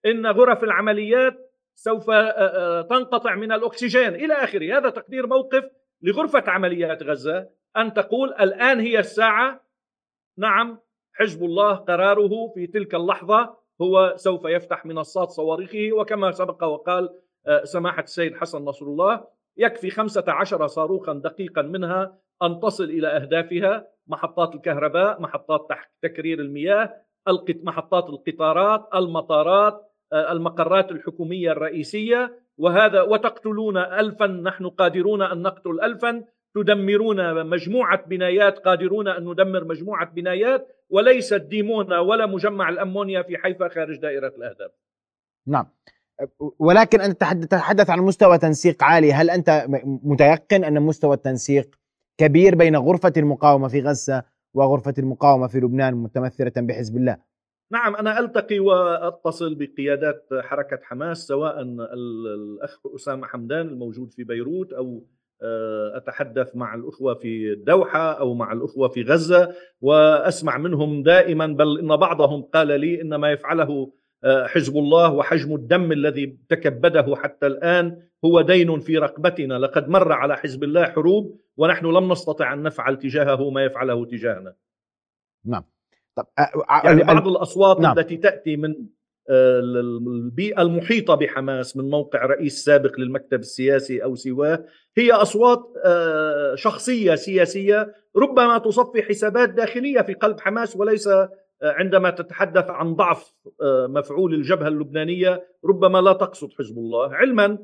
إن 0.06 0.26
غرف 0.26 0.64
العمليات 0.64 1.52
سوف 1.75 2.10
تنقطع 2.90 3.34
من 3.34 3.52
الأكسجين. 3.52 4.14
إلى 4.14 4.34
آخره. 4.34 4.78
هذا 4.78 4.90
تقدير 4.90 5.26
موقف 5.26 5.64
لغرفة 6.02 6.44
عمليات 6.46 7.02
غزة 7.02 7.48
أن 7.76 7.94
تقول 7.94 8.28
الآن 8.28 8.80
هي 8.80 8.98
الساعة. 8.98 9.66
نعم 10.38 10.78
حزب 11.12 11.44
الله 11.44 11.74
قراره 11.74 12.52
في 12.54 12.66
تلك 12.66 12.94
اللحظة 12.94 13.56
هو 13.82 14.14
سوف 14.16 14.44
يفتح 14.44 14.86
منصات 14.86 15.28
صواريخه 15.28 15.92
وكما 15.92 16.30
سبق 16.30 16.64
وقال 16.64 17.18
آه، 17.46 17.64
سماحة 17.64 18.02
السيد 18.02 18.36
حسن 18.36 18.64
نصر 18.64 18.86
الله 18.86 19.24
يكفي 19.56 19.90
15 19.90 20.66
صاروخا 20.66 21.12
دقيقا 21.12 21.62
منها 21.62 22.18
أن 22.42 22.60
تصل 22.60 22.84
إلى 22.84 23.08
أهدافها 23.08 23.88
محطات 24.06 24.54
الكهرباء 24.54 25.20
محطات 25.20 25.68
تكرير 26.02 26.40
المياه 26.40 26.94
محطات 27.48 28.08
القطارات 28.10 28.88
المطارات 28.94 29.92
آه، 30.12 30.32
المقرات 30.32 30.92
الحكومية 30.92 31.52
الرئيسية. 31.52 32.45
وهذا 32.58 33.02
وتقتلون 33.02 33.76
ألفا 33.76 34.26
نحن 34.26 34.68
قادرون 34.68 35.22
أن 35.22 35.42
نقتل 35.42 35.80
ألفا. 35.82 36.25
تدمرون 36.54 37.46
مجموعة 37.46 38.06
بنايات 38.06 38.58
قادرون 38.58 39.08
أن 39.08 39.28
ندمر 39.28 39.64
مجموعة 39.64 40.10
بنايات. 40.10 40.68
وليست 40.90 41.34
ديمونا 41.34 42.00
ولا 42.00 42.26
مجمع 42.26 42.68
الأمونيا 42.68 43.22
في 43.22 43.36
حيفا 43.36 43.68
خارج 43.68 44.00
دائرة 44.00 44.28
الأهداف. 44.28 44.70
نعم. 45.46 45.66
ولكن 46.58 47.00
أنت 47.00 47.25
تتحدث 47.25 47.90
عن 47.90 47.98
مستوى 47.98 48.38
تنسيق 48.38 48.84
عالي. 48.84 49.12
هل 49.12 49.30
أنت 49.30 49.66
متيقن 49.84 50.64
أن 50.64 50.82
مستوى 50.82 51.14
التنسيق 51.14 51.78
كبير 52.18 52.54
بين 52.54 52.76
غرفة 52.76 53.12
المقاومة 53.16 53.68
في 53.68 53.80
غزة 53.80 54.22
وغرفة 54.54 54.94
المقاومة 54.98 55.46
في 55.46 55.58
لبنان 55.58 55.94
متمثلة 55.94 56.52
بحزب 56.56 56.96
الله؟ 56.96 57.16
نعم 57.70 57.96
أنا 57.96 58.20
ألتقي 58.20 58.58
وأتصل 58.58 59.54
بقيادات 59.54 60.28
حركة 60.40 60.78
حماس 60.82 61.26
سواء 61.26 61.62
الأخ 61.62 62.80
أسامة 62.94 63.26
حمدان 63.26 63.68
الموجود 63.68 64.12
في 64.12 64.25
بيروت 64.25 64.73
أو 64.73 65.06
آه، 65.42 65.96
أتحدث 65.96 66.56
مع 66.56 66.75
الأخوة 66.75 67.14
في 67.14 67.52
الدوحه 67.52 68.12
أو 68.12 68.35
مع 68.35 68.52
الأخوة 68.52 68.88
في 68.88 69.02
غزة 69.02 69.54
وأسمع 69.80 70.58
منهم 70.58 71.02
دائما 71.02 71.46
بل 71.46 71.78
إن 71.78 71.96
بعضهم 71.96 72.42
قال 72.42 72.80
لي 72.80 73.00
ان 73.02 73.14
ما 73.14 73.32
يفعله 73.32 73.92
آه، 74.25 74.46
حزب 74.46 74.76
الله 74.76 75.12
وحجم 75.12 75.54
الدم 75.54 75.92
الذي 75.92 76.38
تكبده 76.49 77.16
حتى 77.16 77.46
الآن 77.46 78.02
هو 78.25 78.40
دين 78.40 78.80
في 78.80 78.99
رقبتنا. 78.99 79.54
لقد 79.58 79.88
مر 79.88 80.12
على 80.12 80.37
حزب 80.37 80.64
الله 80.64 80.85
حروب 80.85 81.40
ونحن 81.56 81.87
لم 81.87 82.12
نستطع 82.12 82.52
أن 82.52 82.62
نفعل 82.62 82.99
تجاهه 82.99 83.50
ما 83.50 83.64
يفعله 83.64 84.04
تجاهنا. 84.04 84.54
نعم. 85.44 85.64
طب 86.16 86.26
يعني 86.85 87.04
بعض 87.04 87.28
الأصوات 87.28 87.80
نعم. 87.80 87.99
التي 87.99 88.16
تأتي 88.16 88.56
من 88.56 88.75
آه، 89.30 89.61
البيئة 89.61 90.62
المحيطة 90.62 91.14
بحماس 91.14 91.76
من 91.76 91.90
موقع 91.90 92.26
رئيس 92.26 92.64
سابق 92.64 93.00
للمكتب 93.00 93.40
السياسي 93.40 94.04
أو 94.04 94.14
سواه 94.14 94.64
هي 94.96 95.12
أصوات 95.12 95.73
آه، 95.85 96.54
شخصية 96.54 97.14
سياسية 97.14 97.94
ربما 98.16 98.58
تصفي 98.58 99.02
حسابات 99.02 99.49
داخلية 99.49 100.00
في 100.00 100.14
قلب 100.14 100.40
حماس 100.40 100.76
وليس 100.76 101.08
عندما 101.62 102.11
تتحدث 102.11 102.70
عن 102.70 102.94
ضعف 102.94 103.35
آه، 103.62 103.87
مفعول 103.87 104.35
الجبهة 104.35 104.68
اللبنانية 104.68 105.42
ربما 105.64 105.99
لا 105.99 106.12
تقصد 106.12 106.49
حزب 106.58 106.78
الله 106.78 107.14
علما 107.14 107.58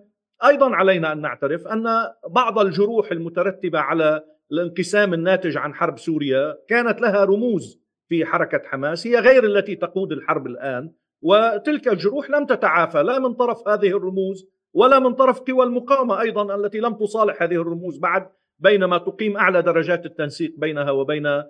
أيضا 0.45 0.75
علينا 0.75 1.13
أن 1.13 1.21
نعترف 1.21 1.67
أن 1.67 1.85
بعض 2.29 2.59
الجروح 2.59 3.13
المترتبة 3.13 3.79
على 3.79 4.25
الانقسام 4.53 5.15
الناتج 5.15 5.57
عن 5.57 5.75
حرب 5.75 5.99
سوريا 5.99 6.59
كانت 6.69 7.01
لها 7.01 7.25
رموز 7.25 7.82
في 8.13 8.25
حركة 8.25 8.63
حماس 8.65 9.07
هي 9.07 9.19
غير 9.19 9.45
التي 9.45 9.77
تقود 9.77 10.13
الحرب 10.13 10.47
الآن 10.47 10.93
وتلك 11.23 11.89
الجروح 11.89 12.31
لم 12.31 12.47
تتعافى 12.47 13.03
لا 13.03 13.19
من 13.19 13.35
طرف 13.35 13.69
هذه 13.69 13.97
الرموز 13.97 14.49
ولا 14.75 14.99
من 14.99 15.15
طرف 15.15 15.41
قوى 15.41 15.65
المقاومة 15.65 16.21
أيضا 16.21 16.55
التي 16.55 16.79
لم 16.79 16.95
تصالح 16.95 17.43
هذه 17.43 17.55
الرموز 17.55 17.99
بعد 17.99 18.29
بينما 18.59 18.99
تقيم 18.99 19.37
أعلى 19.37 19.63
درجات 19.63 20.07
التنسيق 20.07 20.55
بينها 20.59 20.91
وبين 20.91 21.43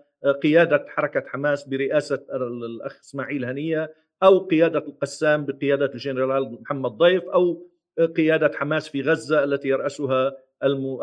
قيادة 0.43 0.85
حركة 0.89 1.25
حماس 1.27 1.69
برئاسة 1.69 2.27
الأخ 2.33 2.99
إسماعيل 3.01 3.45
هنية 3.45 3.95
أو 4.23 4.39
قيادة 4.39 4.79
القسام 4.79 5.47
بقيادة 5.47 5.91
الجنرال 5.95 6.59
محمد 6.63 6.91
ضيف 6.91 7.23
أو 7.25 7.67
قيادة 8.17 8.51
حماس 8.55 8.89
في 8.89 9.01
غزة 9.01 9.45
التي 9.45 9.69
يرأسها 9.69 10.33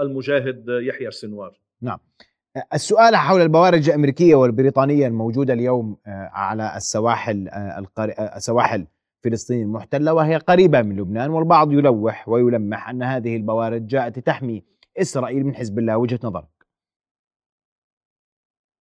المجاهد 0.02 0.66
يحيى 0.70 1.08
السنوار. 1.08 1.60
نعم. 1.82 2.00
السؤال 2.74 3.16
حول 3.16 3.42
البوارج 3.42 3.90
الأمريكية 3.90 4.36
والبريطانية 4.36 5.08
الموجودة 5.08 5.54
اليوم 5.54 5.98
آه، 6.08 6.30
على 6.34 6.74
السواحل 6.76 7.48
آه، 7.48 7.86
آه، 7.98 8.38
سواحل 8.38 8.88
فلسطين 9.24 9.62
المحتله 9.62 10.14
وهي 10.14 10.38
قريبة 10.38 10.82
من 10.82 11.00
لبنان 11.00 11.30
والبعض 11.30 11.72
يلوح 11.72 12.30
ويلمح 12.30 12.90
أن 12.90 13.04
هذه 13.04 13.36
البوارج 13.36 13.88
جاءت 13.88 14.18
لتحمي 14.18 14.64
إسرائيل 14.98 15.44
من 15.44 15.56
حزب 15.56 15.80
الله 15.80 15.98
وجهة 15.98 16.20
نظرك. 16.24 16.60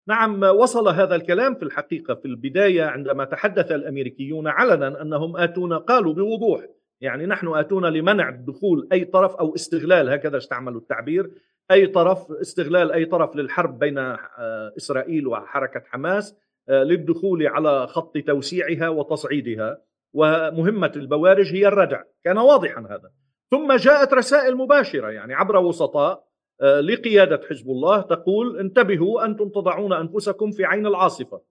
نعم 0.07 0.43
وصل 0.43 0.87
هذا 0.87 1.15
الكلام 1.15 1.55
في 1.55 1.63
الحقيقة 1.63 2.15
في 2.15 2.25
البداية 2.25 2.83
عندما 2.83 3.25
تحدث 3.25 3.71
الأمريكيون 3.71 4.47
علنا 4.47 5.01
أنهم 5.01 5.37
اتونا 5.37 5.77
قالوا 5.77 6.13
بوضوح 6.13 6.61
يعني 7.01 7.25
نحن 7.25 7.47
اتونا 7.47 7.87
لمنع 7.87 8.29
دخول 8.29 8.87
أي 8.91 9.05
طرف 9.05 9.35
أو 9.35 9.55
استغلال 9.55 10.09
هكذا 10.09 10.37
استعملوا 10.37 10.81
التعبير 10.81 11.31
أي 11.71 11.87
طرف 11.87 12.31
استغلال 12.31 12.91
أي 12.91 13.05
طرف 13.05 13.35
للحرب 13.35 13.79
بين 13.79 13.97
آه، 13.97 14.73
إسرائيل 14.77 15.27
وحركة 15.27 15.83
حماس 15.85 16.35
آه، 16.69 16.83
للدخول 16.83 17.47
على 17.47 17.87
خط 17.87 18.17
توسيعها 18.17 18.89
وتصعيدها. 18.89 19.81
ومهمة 20.13 20.91
البوارج 20.95 21.53
هي 21.53 21.67
الردع 21.67 22.03
كان 22.23 22.37
واضحا 22.37 22.81
هذا. 22.81 23.11
ثم 23.51 23.75
جاءت 23.75 24.13
رسائل 24.13 24.55
مباشرة 24.55 25.09
يعني 25.09 25.33
عبر 25.33 25.57
وسطاء 25.57 26.27
آه، 26.61 26.79
لقيادة 26.79 27.41
حزب 27.49 27.69
الله 27.69 28.01
تقول 28.01 28.59
انتبهوا 28.59 29.25
أنتم 29.25 29.49
تضعون 29.49 29.93
أنفسكم 29.93 30.51
في 30.51 30.65
عين 30.65 30.85
العاصفة. 30.87 31.41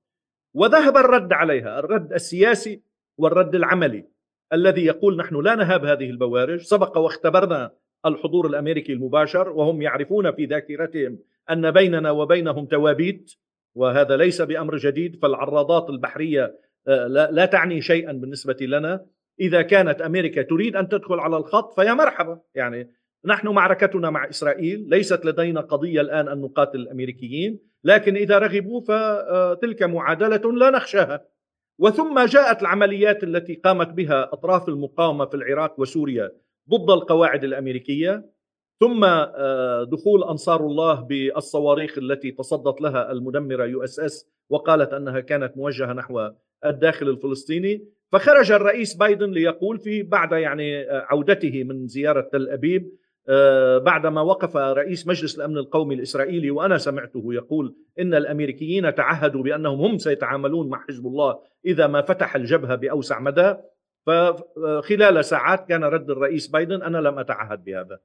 وذهب 0.55 0.97
الرد 0.97 1.33
عليها 1.33 1.79
الرد 1.79 2.13
السياسي 2.13 2.83
والرد 3.19 3.55
العملي 3.55 4.09
الذي 4.53 4.85
يقول 4.85 5.17
نحن 5.17 5.41
لا 5.41 5.55
نهاب 5.55 5.85
هذه 5.85 6.11
البوارج. 6.11 6.61
سبق 6.61 6.99
واختبرنا 6.99 7.71
الحضور 8.07 8.47
الأمريكي 8.47 8.93
المباشر 8.93 9.49
وهم 9.49 9.83
يعرفون 9.83 10.33
في 10.33 10.45
ذاكرتهم 10.45 11.19
أن 11.51 11.71
بيننا 11.71 12.11
وبينهم 12.11 12.67
توابيت 12.67 13.35
وهذا 13.75 14.17
ليس 14.17 14.43
بأمر 14.43 14.77
جديد 14.77 15.17
فالعراضات 15.17 15.91
البحرية 15.91 16.59
آه، 16.89 17.07
لا 17.07 17.47
تعني 17.47 17.81
شيئا 17.81 18.13
بالنسبة 18.13 18.57
لنا. 18.61 19.07
إذا 19.41 19.63
كانت 19.63 20.01
أمريكا 20.01 20.43
تريد 20.43 20.77
أن 20.77 20.89
تدخل 20.89 21.21
على 21.21 21.37
الخط 21.37 21.81
فيا 21.81 21.95
مرحبا. 21.95 22.41
يعني 22.55 22.93
نحن 23.25 23.49
معركتنا 23.49 24.11
مع 24.11 24.29
إسرائيل 24.29 24.89
ليست 24.89 25.25
لدينا 25.25 25.61
قضية 25.61 26.01
الآن 26.01 26.29
أن 26.29 26.41
نقاتل 26.41 26.79
الأمريكيين 26.79 27.59
لكن 27.85 28.17
إذا 28.17 28.39
رغبوا 28.39 28.81
فتلك 28.81 29.83
معادلة 29.83 30.53
لا 30.53 30.71
نخشاها. 30.71 31.25
وثم 31.79 32.25
جاءت 32.25 32.63
العمليات 32.63 33.25
التي 33.25 33.55
قامت 33.55 33.89
بها 33.89 34.33
أطراف 34.33 34.69
المقاومة 34.69 35.25
في 35.25 35.35
العراق 35.35 35.81
وسوريا. 35.81 36.31
ضد 36.71 36.91
القواعد 36.91 37.45
الأمريكية 37.45 38.25
ثم 38.81 39.05
آه، 39.05 39.85
دخول 39.85 40.25
أنصار 40.25 40.67
الله 40.67 41.01
بالصواريخ 41.01 41.99
التي 41.99 42.31
تصدت 42.31 42.81
لها 42.81 43.13
المدمرة 43.13 43.65
USS 43.65 44.29
وقالت 44.51 44.93
أنها 44.93 45.21
كانت 45.21 45.57
موجهة 45.57 45.93
نحو 45.93 46.31
الداخل 46.65 47.09
الفلسطيني. 47.09 47.89
فخرج 48.13 48.53
الرئيس 48.53 48.95
بايدن 48.95 49.31
ليقول 49.31 49.79
في 49.79 50.03
بعد 50.03 50.33
يعني 50.33 50.87
عودته 50.91 51.65
من 51.65 51.87
زيارة 51.87 52.21
تل 52.33 52.49
أبيب 52.49 52.93
آه، 53.29 53.79
بعدما 53.79 54.21
وقف 54.21 54.57
رئيس 54.57 55.07
مجلس 55.07 55.37
الأمن 55.37 55.57
القومي 55.57 55.95
الإسرائيلي 55.95 56.51
وأنا 56.51 56.79
سمعته 56.79 57.35
يقول 57.35 57.75
إن 57.99 58.15
الأمريكيين 58.15 58.95
تعهدوا 58.95 59.43
بأنهم 59.43 59.81
هم 59.81 59.99
سيتعاملون 59.99 60.69
مع 60.69 60.85
حزب 60.89 61.07
الله 61.07 61.39
إذا 61.67 61.87
ما 61.87 62.03
فتح 62.03 62.37
الجبهة 62.37 62.75
بأوسع 62.75 63.21
مدى. 63.21 63.55
فخلال 64.07 65.25
ساعات 65.25 65.69
كان 65.69 65.85
رد 65.85 66.11
الرئيس 66.11 66.47
بايدن 66.47 66.83
أنا 66.83 66.99
لم 66.99 67.19
أتعهد 67.19 67.65
بهذا. 67.65 67.99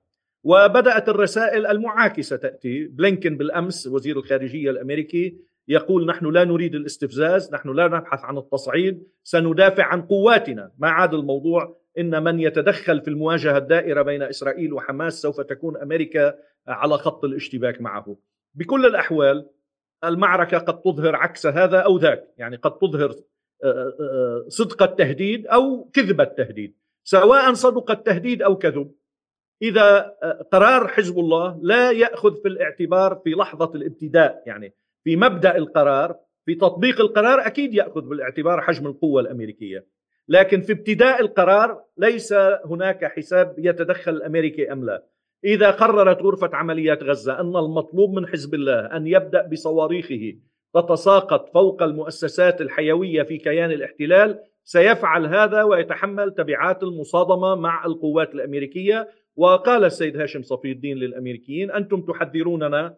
وبدأت 0.44 1.10
الرسائل 1.10 1.68
المعاكسة 1.68 2.36
تأتي. 2.36 2.86
بلينكن 2.86 3.38
بالأمس 3.38 3.88
وزير 3.88 4.18
الخارجية 4.18 4.70
الأمريكي 4.70 5.38
يقول 5.68 6.06
نحن 6.06 6.26
لا 6.26 6.44
نريد 6.44 6.76
الاستفزاز 6.76 7.54
نحن 7.54 7.70
لا 7.70 7.88
نبحث 7.88 8.20
عن 8.20 8.38
التصعيد 8.38 9.04
سندافع 9.24 9.84
عن 9.84 10.02
قواتنا. 10.02 10.72
ما 10.78 10.90
عاد 10.90 11.14
الموضوع 11.14 11.78
إن 12.00 12.24
من 12.24 12.40
يتدخل 12.40 13.02
في 13.02 13.08
المواجهة 13.08 13.58
الدائرة 13.58 14.02
بين 14.02 14.24
إسرائيل 14.24 14.74
وحماس 14.74 15.22
سوف 15.22 15.42
تكون 15.42 15.78
أمريكا 15.78 16.36
على 16.68 16.98
خط 16.98 17.26
الاشتباك 17.26 17.82
معه. 17.82 18.18
بكل 18.56 18.86
الأحوال 18.86 19.50
المعركة 20.04 20.58
قد 20.58 20.82
تظهر 20.82 21.16
عكس 21.16 21.48
هذا 21.48 21.80
أو 21.80 21.98
ذاك. 21.98 22.28
يعني 22.38 22.56
قد 22.56 22.78
تظهر 22.78 23.16
صدق 24.48 24.84
التهديد 24.84 25.48
أو 25.48 25.90
كذب 25.94 26.22
التهديد 26.22 26.76
سواء 27.04 27.54
صدق 27.54 27.92
التهديد 27.92 28.42
أو 28.42 28.58
كذب. 28.58 28.92
إذا 29.62 30.14
قرار 30.52 30.88
حزب 30.88 31.20
الله 31.20 31.60
لا 31.62 31.92
يأخذ 31.92 32.36
في 32.42 32.48
الاعتبار 32.48 33.22
في 33.24 33.30
لحظة 33.30 33.72
الابتداء 33.76 34.44
يعني 34.46 34.74
في 35.04 35.16
مبدأ 35.16 35.58
القرار 35.58 36.16
في 36.46 36.56
تطبيق 36.56 37.02
القرار 37.02 37.48
أكيد 37.48 37.74
يأخذ 37.74 38.02
بالاعتبار 38.02 38.62
حجم 38.62 38.88
القوة 38.88 39.22
الأمريكية. 39.22 39.88
لكن 40.28 40.62
في 40.62 40.72
ابتداء 40.72 41.22
القرار 41.22 41.84
ليس 41.98 42.34
هناك 42.66 43.06
حساب 43.06 43.56
يتدخل 43.58 44.12
الأمريكي 44.12 44.72
أم 44.72 44.86
لا. 44.86 45.06
إذا 45.46 45.72
قررت 45.72 46.22
غرفة 46.22 46.50
عمليات 46.54 47.04
غزة 47.04 47.40
أن 47.40 47.56
المطلوب 47.56 48.14
من 48.14 48.28
حزب 48.28 48.54
الله 48.54 48.80
أن 48.80 49.08
يبدأ 49.08 49.48
بصواريخه 49.48 50.34
تتساقط 50.74 51.50
فوق 51.54 51.84
المؤسسات 51.84 52.62
الحيوية 52.62 53.24
في 53.24 53.38
كيان 53.38 53.72
الاحتلال 53.72 54.40
سيفعل 54.64 55.26
هذا 55.26 55.64
ويتحمل 55.64 56.34
تبعات 56.34 56.84
المصادمة 56.84 57.56
مع 57.56 57.86
القوات 57.86 58.34
الأمريكية. 58.34 59.10
وقال 59.36 59.86
السيد 59.86 60.18
هاشم 60.18 60.42
صفي 60.42 60.72
الدين 60.72 60.98
للأمريكيين 60.98 61.72
أنتم 61.72 62.02
تحذروننا 62.02 62.98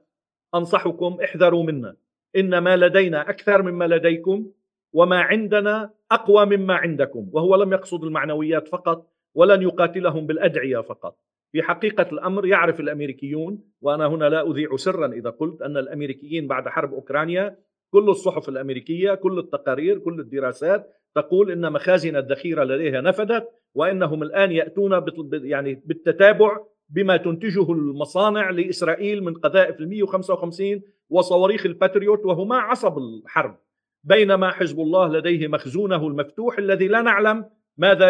أنصحكم 0.56 1.18
احذروا 1.24 1.63
منا. 1.63 1.96
ان 2.36 2.58
ما 2.58 2.77
لدينا 2.77 3.30
أكثر 3.30 3.62
مما 3.62 3.86
لديكم 3.86 4.51
وما 4.94 5.22
عندنا 5.22 5.89
أقوى 6.12 6.46
مما 6.46 6.74
عندكم. 6.74 7.30
وهو 7.34 7.56
لم 7.56 7.74
يقصد 7.74 8.03
المعنويات 8.03 8.68
فقط 8.68 9.08
ولن 9.36 9.62
يقاتلهم 9.62 10.27
بالأدعية 10.27 10.82
فقط. 10.82 11.18
في 11.53 11.62
حقيقة 11.62 12.07
الأمر 12.12 12.45
يعرف 12.45 12.79
الأمريكيون 12.79 13.63
وأنا 13.81 14.07
هنا 14.07 14.29
لا 14.29 14.51
اذيع 14.51 14.75
سرا 14.75 15.07
إذا 15.07 15.29
قلت 15.29 15.62
أن 15.62 15.77
الأمريكيين 15.77 16.48
بعد 16.48 16.67
حرب 16.67 16.93
أوكرانيا 16.93 17.57
كل 17.91 18.10
الصحف 18.10 18.50
الأمريكية 18.50 19.13
كل 19.13 19.39
التقارير 19.39 20.00
كل 20.00 20.19
الدراسات 20.19 20.89
تقول 21.15 21.51
إن 21.51 21.72
مخازن 21.72 22.15
الذخيرة 22.15 22.63
لديها 22.63 23.01
نفدت 23.01 23.48
وإنهم 23.75 24.24
الآن 24.24 24.51
يأتون 24.51 25.05
يعني 25.31 25.83
بالتتابع 25.86 26.57
بما 26.89 27.17
تنتجه 27.17 27.72
المصانع 27.72 28.50
لإسرائيل 28.50 29.24
من 29.24 29.33
قذائف 29.33 29.79
ال 29.79 29.89
155 29.89 30.81
وصواريخ 31.10 31.65
الباتريوت 31.65 32.25
وهما 32.25 32.55
عصب 32.55 32.98
الحرب. 32.98 33.57
بينما 34.03 34.51
حزب 34.51 34.79
الله 34.79 35.07
لديه 35.07 35.48
مخزونه 35.48 36.07
المفتوح 36.07 36.57
الذي 36.57 36.88
لا 36.88 37.01
نعلم 37.01 37.45
ماذا 37.77 38.10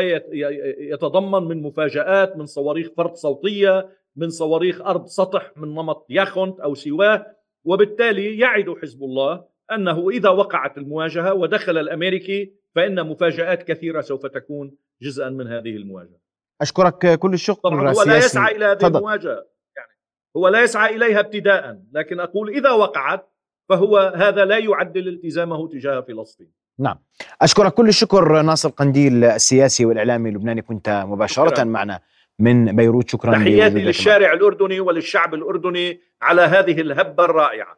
يتضمن 0.92 1.44
من 1.48 1.62
مفاجآت 1.62 2.38
من 2.38 2.46
صواريخ 2.46 2.90
فرد 2.98 3.16
صوتية 3.16 3.90
من 4.16 4.30
صواريخ 4.30 4.82
أرض 4.82 5.06
سطح 5.06 5.52
من 5.58 5.68
نمط 5.68 6.06
ياخونت 6.10 6.60
أو 6.60 6.76
سواه 6.76 7.26
وبالتالي 7.64 8.38
يعد 8.38 8.76
حزب 8.82 9.04
الله 9.04 9.46
أنه 9.72 10.10
إذا 10.10 10.30
وقعت 10.30 10.78
المواجهة 10.78 11.34
ودخل 11.34 11.78
الأمريكي 11.78 12.54
فإن 12.76 13.08
مفاجآت 13.08 13.64
كثيرة 13.64 14.02
سوف 14.02 14.26
تكون 14.26 14.78
جزءا 15.02 15.30
من 15.30 15.48
هذه 15.48 15.76
المواجهة. 15.76 16.20
أشكرك 16.62 17.20
كل 17.20 17.34
الشكر 17.34 17.60
طبعا 17.60 17.94
هو 17.94 18.04
لا 18.04 18.18
يسعى 18.18 18.56
إلى 18.56 18.66
هذه 18.66 18.78
فضل. 18.78 18.98
المواجهة. 18.98 19.46
يعني 19.78 19.92
هو 20.38 20.48
لا 20.48 20.64
يسعى 20.64 20.96
إليها 20.96 21.20
ابتداء 21.20 21.82
لكن 21.92 22.20
أقول 22.20 22.50
إذا 22.50 22.72
وقعت 22.72 23.30
فهو 23.70 23.98
هذا 23.98 24.46
لا 24.46 24.58
يعدل 24.58 25.08
التزامه 25.08 25.68
تجاه 25.68 26.02
فلسطين. 26.02 26.52
نعم. 26.80 26.96
أشكرك 27.42 27.74
كل 27.74 27.88
الشكر 27.90 28.42
ناصر 28.42 28.70
قنديل 28.70 29.24
السياسي 29.24 29.86
والإعلامي 29.86 30.30
اللبناني 30.30 30.62
كنت 30.62 31.04
مباشرة 31.08 31.50
شكرا. 31.50 31.64
معنا 31.64 32.00
من 32.40 32.76
بيروت. 32.76 33.10
شكرا 33.10 33.32
تحياتي 33.32 33.76
للشارع 33.76 34.34
الأردني 34.34 34.80
وللشعب 34.80 35.34
الأردني 35.34 36.00
على 36.22 36.42
هذه 36.42 36.82
الهبة 36.82 37.26
الرائعة. 37.26 37.78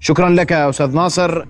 شكرا 0.00 0.28
لك 0.28 0.52
أستاذ 0.52 0.94
ناصر. 0.94 1.46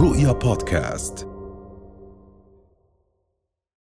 رؤيا 0.00 0.32
بودكاست. 0.32 1.35